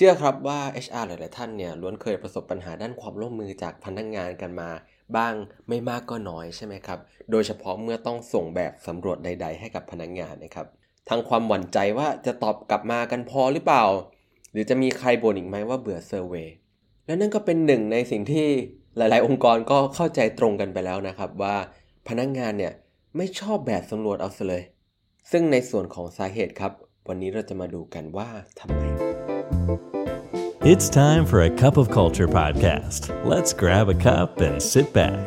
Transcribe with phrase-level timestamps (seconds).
[0.00, 4.70] ชื่อครับว่า HR หลาย ๆ ท่านเนี่ยล้วนเคยประสบปัญหาด้านความร่วมมือจากพนักงงานกันมา
[5.16, 5.34] บ้าง
[5.68, 6.98] ไม่มากก็น้อยใช่ไหมครับ
[7.30, 10.66] โดยเฉพาะเมื่อต้องส่งแบบสำรวจใด ๆ ให้กับพนักงงานนะครับ
[11.08, 13.84] ทั้งความหวั่นใจว่าจะตอบกลับมากันพอหรือเปล่า
[14.52, 16.48] หรือจะมีใครบ่นอีกไหมว่าเบื่อเซอร์เวย
[17.06, 18.48] และนั่นก็เป็นหนึ่งในสิ่งที่
[18.96, 21.56] หลาย ๆ องค์กรก็เข้าใจตรงกันไปแล้วนะครับว่า
[22.08, 22.72] พนักงงานเนี่ย
[23.16, 24.62] ไม่ชอบแบบสำรวจเอาซะเลย
[25.30, 26.72] ซึ่งในส่วนของสาเหตุครับ
[27.08, 28.28] วันนี้เราจะมาดูกันว่า
[28.60, 29.07] ทำไม
[30.72, 33.00] It's time for a cup of culture podcast.
[33.24, 35.26] Let's grab a cup and sit back.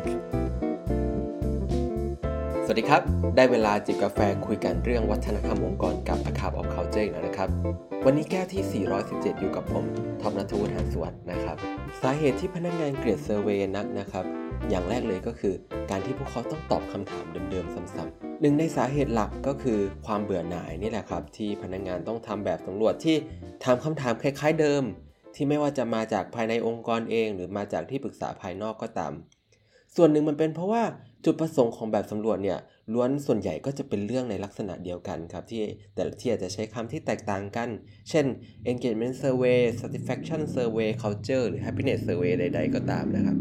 [2.64, 3.02] สวัสดีครับ
[3.36, 7.48] ได้เวลาจิบกาแฟคุยกันเรื่องวัฒนธรรมองค์กรกับ A Cup of Culture แล้วนะครับ
[8.04, 9.84] วันนี้แก้วที่ 417 อยู่กับผม
[10.20, 11.56] ทอมนัทวุฒิหานสวัสดนะครับ
[12.02, 14.24] สาเหตุที่พนักงงานเกลียดเซอร์เวยนักนะครับ
[14.70, 15.54] อย่างแรกเลยก็คือ
[15.90, 23.16] การที่พวกเขาต้องตอบคำถามเดิมๆซ้ำๆหนึ่งในสาเหตุหลักก็คือความเบื่อหน่ายนี่แหละครับ ที่พนักงงานต้องทำแบบสำรวจที่
[23.64, 24.84] ถามคำถามคล้ายๆเดิม
[25.34, 29.12] ที่ไม่ว่าจะมาจากภายในองค์กรเอง หรือมาจากที่ปรึกษาภายนอกก็ตาม
[29.96, 30.82] ส่วนหนึ่งมันเป็นเพราะว่า
[31.24, 32.58] จุดประสงค์ของแบบสำรวจเนี่ย
[32.92, 35.62] ล้วนส่วนใหญ่ก็จะเป็นเรื่องในลักษณะเดียวกันครับที่
[35.94, 37.68] แต่ละที่อาจจะใช้คำที่แตกต่างกัน
[38.10, 38.26] เช่น
[38.70, 43.36] engagement survey satisfaction survey culture หรือ happiness survey ใด ๆ ก็ตามนะครับ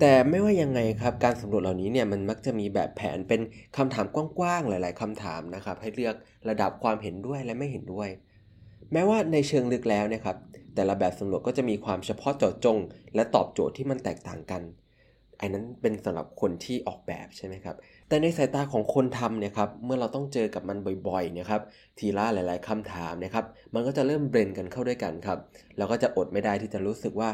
[0.00, 3.40] แต่ไม่ว่ายังไงครับการสำรวจเหล่านี้เนี่ยมันมักจะมีแบบแผนเป็น
[3.76, 6.14] คำถามกว้างๆหลาย ๆคำถามนะครับให้เลือก
[6.48, 8.08] ระดับความเห็นด้วยและไม่เห็นด้วย
[8.92, 10.36] แม้ว่าในเชิงลึกแล้วนะครับ
[10.74, 12.78] แต่ละแบบสำรวจก็จะมีความเฉพาะเจาะจง
[13.14, 14.62] และตอบโจทย์ที่มันแตกต่างกัน
[15.40, 17.76] อันนั้นเป็นสำหรับคนที่ออกแบบใช่ไหมครับ
[18.08, 21.62] แต่ในสายตาของคนทำเนี่ยครับ เมื่อเราต้องเจอกับมันบ่อยๆเนี่ยครับ
[21.98, 25.38] ทีละหลาย ๆคำถามนะครับ มันก็จะเริ่มเบรนกันเข้าด้วยกันครับ
[25.76, 27.30] แล้วก็จะอดไม่ได้ที่จะรู้สึกว่า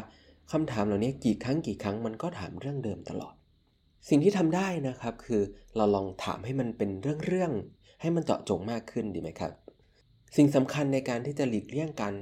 [0.51, 3.35] คำถามเหล่านี้กี่ครั้งกี่ครั้งมันก็ถามเรื่องเดิมตลอด
[4.09, 5.41] สิ่งที่ทำได้นะครับ คือ
[5.75, 6.89] เราลองถามให้มันเป็น
[7.25, 9.51] เรื่องๆ ให้มันเจาะจงมากขึ้นดีไหมครับ
[10.35, 12.13] สิ่งสำคัญในการที่จะหลีกเลี่ยงการ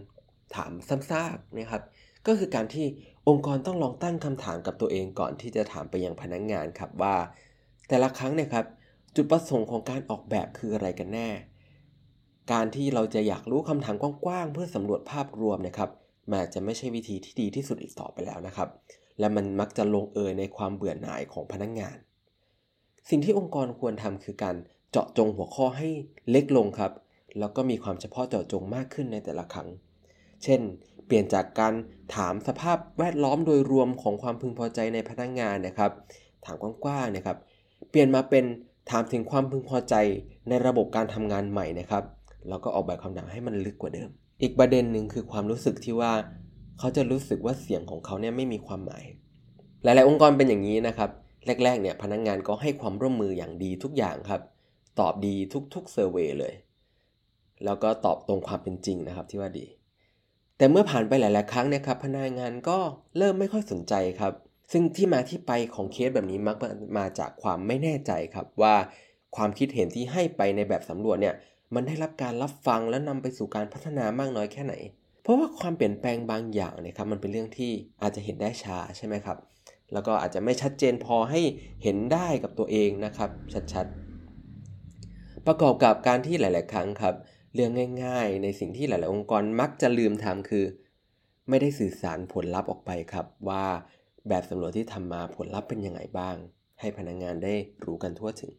[0.55, 1.83] ถามซ้ำซากนะครับ
[2.27, 2.85] ก็คือการที่
[3.27, 7.15] องค์กรต้องลองตั้งคำถามกับตัวเองก่อนที่จะถามไปยังพนักงงานครับว่า
[7.87, 8.65] แต่ละครั้งเนี่ยครับ
[9.15, 11.29] จุดประสงค์ของการออกแบบคืออะไรกันแน่
[12.51, 15.89] การที่เราจะอยากรู้คำถามกว้างๆเพื่อสำรวจภาพรวมนะครับ
[16.31, 18.69] มันจะไม่ใช่วิธีที่ดีที่สุดอีกต่อไปแล้วนะครับ
[19.19, 21.97] และมันมักจะลงเอยในความเบื่อหน่ายของพนักงงาน
[23.09, 24.55] สิ่งที่องค์กรควรทำคือการ
[24.91, 25.89] เจาะจงหัวข้อให้
[26.31, 26.91] เล็กลงครับ
[27.39, 29.69] แล้วก็มีความเฉพาะเจาะจงมากขึ้นในแต่ละครั้ง
[30.43, 30.61] เช่น
[31.05, 31.73] เปลี่ยนจากการ
[32.15, 35.91] ถามสภาพแวดล้อมโดยรวมของความพึงพอใจในพนักงงานนะครับ
[36.45, 37.37] ถามกว้างๆนะครับ
[37.89, 38.45] เปลี่ยนมาเป็น
[38.89, 39.95] ถามถึงความพึงพอใจ
[40.49, 42.03] ในระบบการทำงานใหม่นะครับ
[42.49, 44.09] แล้วก็ออกแบบคำถามให้มันลึกกว่าเดิม
[44.41, 46.13] อีกประเด็นหนึ่งคือความรู้สึกที่ว่า
[46.79, 49.03] เขาจะรู้สึกว่าเสียงของเขาเนี่ยไม่มีความหมาย
[49.83, 51.09] หลาย ๆ องค์กรเป็นอย่างนี้นะครับ
[51.63, 54.41] แรก ๆ เนี่ยพนักงงานก็ให้ความร่วมมืออย่างดีทุกอย่างครับ
[54.99, 55.35] ตอบดี
[55.73, 56.53] ทุกๆเซอร์เวยเลย
[57.65, 59.65] แล้วก็ตอบตรงความเป็นจริงนะครับที่ว่าดี
[60.57, 62.77] แต่เมื่อผ่านไปหลาย ๆ ครั้งเนี่ยครับพนักงานก็
[63.17, 64.33] เริ่มไม่ค่อยสนใจครับ
[64.71, 66.55] ซึ่งที่มาที่ไปของเคสแบบนี้มัก
[66.97, 68.75] มาจากความไม่แน่ใจครับว่า
[69.35, 71.35] ความคิดเห็นที่ให้ไปในแบบสำรวจเนี่ย
[71.73, 74.73] มันได้รับการรับฟังและนำไปสู่การพัฒนามากน้อยแค่ไหน
[75.23, 77.71] เพราะว่าความเปลี่ยนแปลงบางอย่างเนี่ยครับมันเป็นเรื่องที่
[78.01, 79.37] อาจจะเห็นได้ช้าใช่ไหมครับ
[79.93, 81.41] แล้วก็อาจจะไม่ชัดเจนพอให้
[81.83, 83.29] เห็นได้กับตัวเองนะครับ
[83.73, 87.15] ชัดๆ ประกอบกับการที่หลาย ๆ ครั้งครับ
[87.53, 87.71] เรื่อง
[88.03, 90.65] ง่ายๆ ในสิ่งที่หลาย ๆ องค์กรมักจะลืมทำคือ
[91.49, 93.65] ไม่ได้สื่อสารผลลัพธ์ออกไปครับ ว่า
[94.27, 96.35] แบบสำรวจที่ทำมาผลลัพธ์เป็นยังไงบ้าง
[96.79, 97.53] ให้พนักงงานได้
[97.83, 98.51] รู้กันทั่วถึง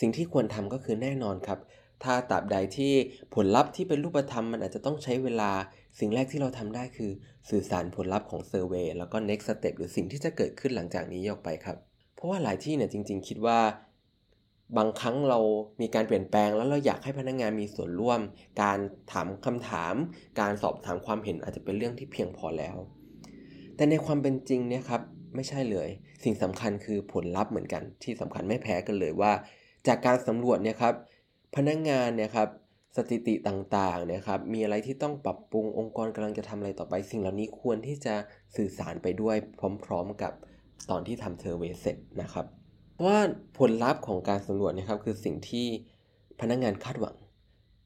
[0.00, 1.58] สิ่งที่ควรทำก็คือแน่นอนครับ
[2.04, 2.92] ถ้าตราบใดที่
[3.34, 5.50] ผลลัพธ์ที่เป็นรูปธรรมมันอาจจะต้องใช้เวลา
[5.98, 7.10] สิ่งแรกที่เราทำได้คือ
[7.50, 11.76] สื่อสารผลลัพธ์ของเซอร์เวยแล้วก็ next step หรือสิ่งที่จะเกิดขึ้นหลังจากนี้ออกไปครับ
[12.14, 13.58] เพราะว่าหลายที่เนี่ยจริง ๆ คิดว่า
[14.76, 15.38] บางครั้งเรา
[15.80, 18.20] มีการเปลี่ยนแปลงแล้วเราอยากให้พนักงงานมีส่วนร่วม
[18.62, 18.78] การ
[19.12, 19.94] ถามคำถาม
[20.40, 22.76] การสอบถามความเห็นอาจจะเป็นเรื่องที่เพียงพอแล้ว
[23.76, 25.02] แต่ในความเป็นจริงเนี่ยครับ
[25.34, 25.88] ไม่ใช่เลย
[26.24, 29.32] สิ่งสำคัญคือผลลัพธ์เหมือนกันที่สำคัญไม่แพ้กันเลยว่า
[29.86, 30.94] จากการสำรวจเนี่ยครับ
[31.56, 32.48] พนักงงานเนี่ยครับ
[32.96, 38.14] สถิติต่างๆเนี่ยครับ มีอะไรที่ต้องปรับปรุงองค์กรกำลังจะทำอะไรต่อไป สิ่งเหล่านี้ควรที่จะ
[38.56, 39.36] สื่อสารไปด้วย
[39.84, 40.32] พร้อม ๆกับ
[40.90, 42.46] ตอนที่ทำเทอร์เวเสร็จนะครับ
[43.04, 43.16] ว่า
[43.58, 45.66] ผลลัพธ์ของการสำรวจนะครับคือสิ่งที่
[46.40, 47.16] พนักงงานคาดหวัง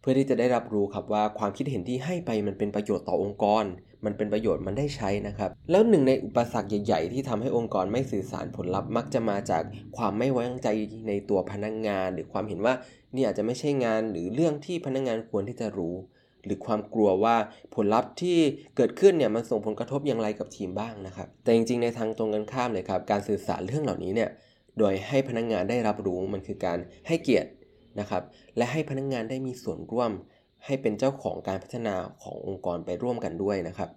[0.01, 3.65] เพื่อที่จะได้รับรู้ครับว่าความคิดเห็นที่ให้ไปมันเป็นประโยชน์ต่อองค์กร
[4.05, 9.63] มันเป็นประโยชน์มันได้ใช้นะครับ แล้วหนึ่งในอุปสรรคใหญ่ ๆ ที่ทำให้องค์กรไม่สื่อสารผลลัพธ์มักจะมาจาก
[9.97, 10.69] ความไม่ไว้วางใจ
[11.09, 12.75] ในตัวพนักงงาน หรือความเห็นว่า
[13.15, 15.97] นี่อาจจะไม่ใช่งานหรือเรื่องที่พนักงงานควรที่จะรู้
[16.45, 17.37] หรือความกลัวว่า
[17.75, 18.39] ผลลัพธ์ที่
[18.77, 24.31] เกิดขึ้นเนี่ยมันส่งผลกระทบอย่างไรกับทีมบ้างนะครับ แต่จริงๆในทางตรงกันข้ามเลยครับ การสื่อสารเรื่องเหล่านี้เนี่ย
[24.79, 27.51] โดยให้พนักงงานได้รับรู้มันคือการให้เกียรติ
[28.01, 28.23] นะครับ
[28.57, 30.11] และให้พนักงงานได้มีส่วนร่วม
[30.65, 33.91] ให้เป็นเจ้าของการพัฒนาขององค์กรไปร่วมกันด้วยนะครับ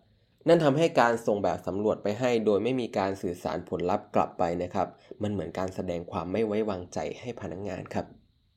[0.48, 4.88] นั่นทำให้การส่งแบบสำรวจไปให้ โดยไม่มีการสื่อสารผลลัพธ์กลับไปนะครับ
[5.22, 8.06] มันเหมือนการแสดงความไม่ไว้วางใจให้พนักงงานครับ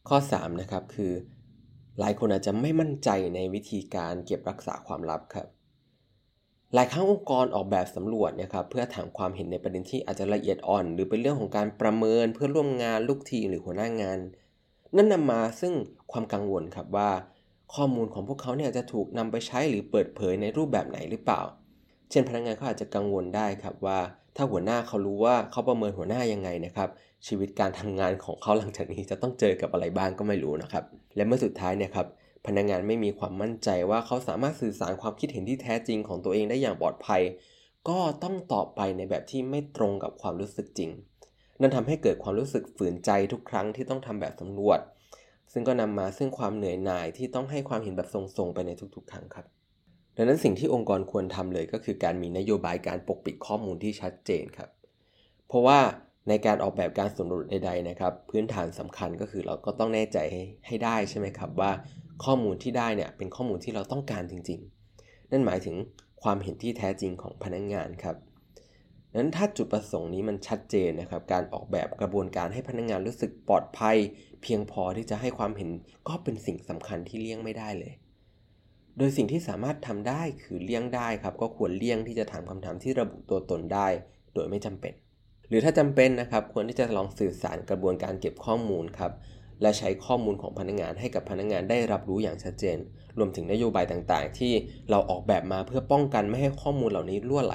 [0.09, 1.13] ข้อ3นะครับคือ
[1.99, 5.47] หลายคนอาจจะไม่มั่นใจในวิธีการเก็บรักษาความลับครับ
[6.75, 14.19] หลายครั้งองค์กรออกแบบสำรวจนะครับเพื่อถามความเห็นในประเด็นที่อาจจะละเอียดอ่อน หรือเป็นเรื่องของการประเมินเพื่อร่วมงานลูกทีมหรือหัวหน้างาน
[14.97, 15.73] นั่นนำมาซึ่ง
[16.13, 17.11] ความกังวลครับว่า
[17.75, 21.41] ข้อมูลของพวกเขาเนี่ยจะถูกนำไปใช้หรือเปิดเผยในรูปแบบไหนหรือเปล่า
[22.11, 23.99] เช่นพนักงานเขาอาจจะกังวลได้ครับว่า
[24.37, 26.89] ถ้าหัวหน้าเขารู้ว่าเขาประเมินหัวหน้ายังไงนะครับ
[27.27, 30.85] ชีวิตการทำงานของเขาหลังจากนี้จะต้องเจอกับอะไรบ้างก็ไม่รู้นะครับ
[31.17, 32.07] และเมื่อสุดท้ายเนี่ยครับ
[32.47, 37.23] พนักงานไม่มีความมั่นใจว่าเขาสามารถสื่อสารความคิดเห็นที่แท้จริงของตัวเองได้อย่างปลอดภัย
[37.89, 40.91] ก็ต้องตอบไปในแบบที่ไม่ตรงกับความรู้สึกจริง
[41.61, 44.81] นั่นทำให้เกิดความรู้สึกฝืนใจทุกครั้งที่ต้องทำแบบสำรวจ
[45.53, 49.47] ซึ่งก็นำมาซึ่งความเหนื่อยหน่ายที่ต้องให้ความเห็นแบบทรงๆไปในทุกๆ ครั้งครับ
[50.17, 54.71] ดังนั้นสิ่งที่องค์กรควรทำเลยก็คือการมีนโยบายการปกปิดข้อมูลที่ชัดเจนครับ
[55.49, 55.79] เพราะว่า
[56.29, 60.19] ในการออกแบบการสำรวจใดๆนะครับ พื้นฐานสำคัญก็คือเราก็ต้องแน่ใจ
[60.67, 61.71] ให้ได้ใช่ไหมครับว่า
[62.25, 64.61] ข้อมูลที่ได้เนี่ยเป็นข้อมูลที่เราต้องการจริง
[64.97, 65.77] ๆ นั่นหมายถึง
[66.23, 68.17] ความเห็นที่แท้จริงของพนักงงานครับ
[69.17, 73.97] นั้นถ้าจุดประสงค์นี้มันชัดเจนนะครับ การออกแบบกระบวนการให้พนักงงานรู้สึกปลอดภัย
[74.43, 75.71] เพียงพอที่จะให้ความเห็น
[76.09, 77.93] ก็เป็นสิ่งสำคัญที่เลี่ยงไม่ได้เลย
[78.99, 83.89] โดยสิ่งที่สามารถทำได้คือเลี่ยงได้ครับ ก็ควรเลี่ยงที่จะถามคำถามที่ระบุตัวตนได้
[84.35, 84.95] โดยไม่จำเป็น
[85.49, 89.13] หรือถ้าจำเป็นนะครับ ควรที่จะลองสื่อสารกระบวนการเก็บข้อมูลครับ
[89.63, 92.79] และใช้ข้อมูลของพนักงานให้กับพนักงานได้รับรู้อย่างชัดเจน
[93.19, 94.53] รวมถึงนโยบายต่างๆ ที่
[94.91, 97.55] เราออกแบบมาเพื่อป้องกันไม่ให้ข้อมูลเหล่านี้ล่วไหล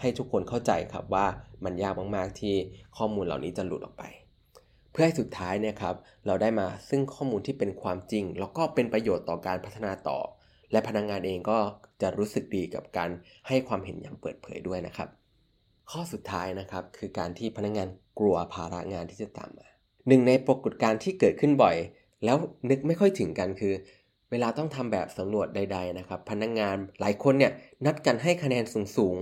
[0.00, 1.26] ให้ทุกคนเข้าใจครับว่า
[1.64, 2.54] มันยากมากๆที่
[2.96, 4.04] ข้อมูลเหล่านี้จะหลุดออกไป
[4.92, 5.94] เพื่อให้สุดท้ายเนี่ยครับ
[6.26, 10.18] เราได้มาซึ่งข้อมูลที่เป็นความจริง แล้วก็เป็นประโยชน์ต่อการพัฒนาต่อ
[10.72, 11.58] และพนักงงานเองก็
[12.02, 13.10] จะรู้สึกดีกับการ
[13.48, 15.08] ให้ความเห็นอย่างเปิดเผยด้วยนะครับ
[15.90, 17.88] ข้อสุดท้ายนะครับคือการที่พนักงงาน
[18.18, 19.68] กลัวภาระงานที่จะตามมา
[20.08, 21.76] หนึ่งในปรากฏการณ์ที่เกิดขึ้นบ่อย
[22.24, 22.36] แล้ว
[22.70, 23.74] นึกไม่ค่อยถึงกันคือ
[24.30, 27.52] เวลาต้องทำแบบสำรวจใด ๆ นะครับ พนักงงานหลายคนเนี่ย
[27.86, 28.64] นัดกันให้คะแนน
[28.96, 29.16] สูง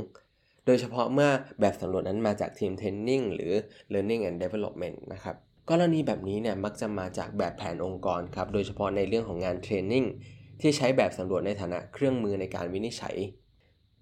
[0.66, 1.30] โดยเฉพาะเมื่อ
[1.60, 3.52] แบบสำรวจนั้นมาจากทีมเทรนนิ่งหรือ
[3.92, 5.36] learning and development นะครับ
[5.70, 10.04] กรณีแบบนี้เนี่ยมักจะมาจากแบบแผนองค์กรครับโดยเฉพาะในเรื่องของงานเทรนนิ่ง
[10.60, 13.16] ที่ใช้แบบสำรวจในฐานะเครื่องมือในการวินิจฉัย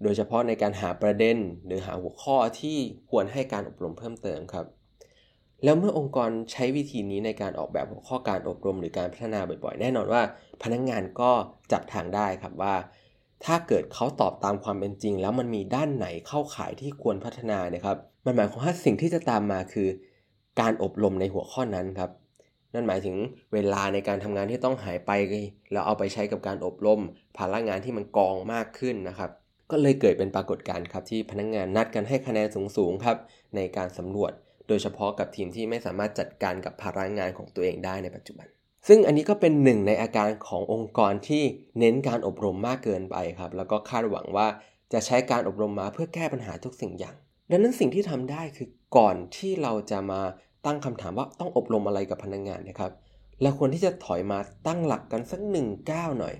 [0.03, 2.77] โดยเฉพาะในการหาประเด็น หรือหาหัวข้อที่
[3.09, 4.65] ควรให้การอบรมเพิ่มเติมครับ
[5.65, 10.21] แล้วเมื่อองค์กรใช้วิธีนี้ในการออกแบบหัวข้อการอบรมหรือการพัฒนาบ่อยๆ แน่นอนว่า
[10.63, 11.31] พนักงงานก็
[11.71, 12.75] จับทางได้ครับว่า
[13.45, 19.87] ถ้าเกิดเขาตอบตามความเป็นจริง แล้วมันมีด้านไหนเข้าข่ายที่ควรพัฒนานะครับมันหมายความว่าสิ่งที่จะตามมาคือ
[20.61, 22.11] การอบรมในหัวข้อนั้นครับ
[22.73, 23.15] นั่นหมายถึง
[23.53, 25.11] เวลาในการทำงานที่ต้องหายไป
[25.71, 27.01] แล้วเอาไปใช้กับการอบรม
[27.37, 29.31] ภาระงานที่มันกองมากขึ้นนะครับ
[29.71, 32.47] ก็เลยเกิดเป็นปรากฏการณ์ครับที่พนักงงานนัดกันให้คะแนน
[32.77, 33.17] สูงๆครับ
[33.55, 34.31] ในการสำรวจ
[34.67, 38.47] โดยเฉพาะกับทีมที่ไม่สามารถจัดการกับภาระงานของตัวเองได้ในปัจจุบัน
[38.87, 41.43] ซึ่งอันนี้ก็เป็นหนึ่งในอาการขององค์กรที่
[41.79, 44.47] เน้นการอบรมมากเกินไปครับ แล้วก็คาดหวังว่า
[44.93, 47.15] จะใช้การอบรมมาเพื่อแก้ปัญหาทุกสิ่งอย่าง
[47.51, 48.67] ดังนั้นสิ่งที่ทำได้คือ
[48.97, 50.21] ก่อนที่เราจะมา
[50.65, 52.91] ตั้งคำถามว่าต้องอบรมอะไรกับพนักงงานนะครับ
[53.41, 56.35] เราควรที่จะถอยมาตั้งหลักกันสักหนึ่งก้าวหน่อย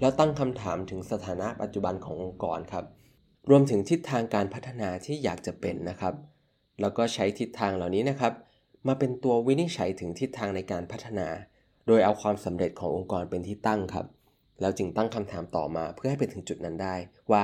[0.00, 2.84] แล้วตั้งคำถามถึงสถานะปัจจุบันขององค์กรครับ
[3.50, 6.14] รวมถึงทิศทางการพัฒนาที่อยากจะเป็นนะครับ
[6.80, 8.32] แล้วก็ใช้ทิศทางเหล่านี้นะครับ
[8.86, 11.28] มาเป็นตัววินิจฉัยถึงทิศทางในการพัฒนา
[11.86, 14.06] โดยเอาความสำเร็จขององค์กรเป็นที่ตั้งครับ
[14.60, 16.94] แล้วจึงตั้งคำถามต่อมาเพื่อให้ไปถึงจุดนั้นได้
[17.32, 17.42] ว่า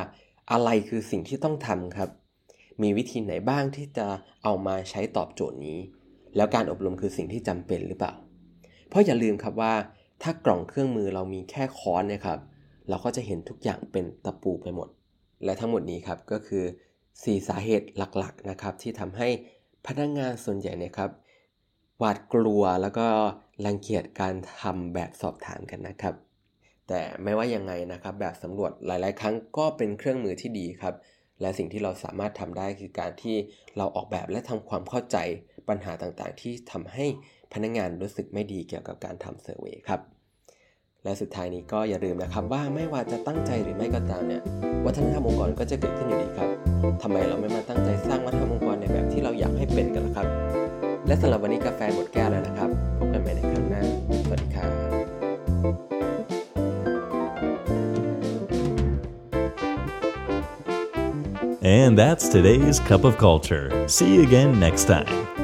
[0.52, 2.10] อะไรคือสิ่งที่ต้องทำครับ
[2.82, 4.06] มีวิธีไหนบ้างที่จะ
[4.44, 5.78] เอามาใช้ตอบโจทย์นี้
[6.36, 8.14] แล้วการอบรมคือสิ่งที่จำเป็นหรือเปล่า
[8.88, 9.74] เพราะอย่าลืมครับว่า
[10.22, 12.38] ถ้ากล่องเครื่องมือเรามีแค่ค้อนนะครับ
[12.88, 14.88] เราก็จะเห็นทุกอย่างเป็นตะปูไปหมด
[15.44, 16.64] และทั้งหมดนี้ครับก็คือ
[17.24, 19.28] 4 สาเหตุหลักๆนะครับที่ทำให้
[19.86, 21.10] พนักงงานส่วนใหญ่นะครับ
[21.98, 23.06] หวาดกลัวแล้วก็
[23.66, 26.14] รังเกียจการทำแบบสอบถามกันนะครับ
[26.88, 30.94] แต่ไม่ว่ายังไงนะครับ แบบสำรวจหลาย ๆ ครั้งก็เป็นเครื่องมือที่ดีครับ
[31.40, 33.36] และสิ่งที่เราสามารถทำได้คือการที่
[33.76, 35.16] เราออกแบบและทำความเข้าใจ
[35.68, 37.06] ปัญหาต่างๆ ที่ทำให้
[37.52, 40.00] พนักงงานรู้สึกไม่ดีเกี่ยวกับการทำเซอร์เวยครับ
[41.08, 44.42] และสุดท้ายนี้ก็อย่าลืมนะครับว่าไม่ว่าจะตั้งใจหรือไม่ก็ตามเนี่ย
[44.86, 46.48] วัฒนธรรมองค์กรก็จะเกิดขึ้นอยู่ดีครับ
[47.02, 50.26] ทำไมเราไม่มาตั้งใจสร้างวัฒนธรรมองค์กรในแบบที่เราอยากให้เป็นกันล่ะครับ
[51.06, 53.82] และสำหรับวันนี้กาแฟหมดแก้วแล้วนะครับพบกันใหม่ในครั้งหน้า
[54.24, 54.70] สวัสดีครับ
[61.78, 63.66] And that's today's Cup of Culture.
[63.94, 65.37] See you again next time.